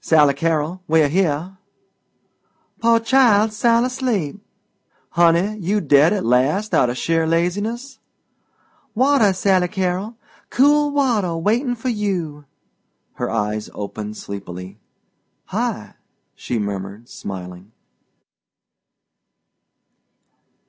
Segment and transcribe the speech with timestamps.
[0.00, 1.56] "Sally Carrol, we're here!"
[2.82, 4.44] "Poor chile's soun' asleep."
[5.10, 8.00] "Honey, you dead at last outa sheer laziness?"
[8.96, 10.16] "Water, Sally Carrol!
[10.50, 12.46] Cool water waitin' for you!"
[13.12, 14.80] Her eyes opened sleepily.
[15.54, 15.94] "Hi!"
[16.34, 17.70] she murmured, smiling.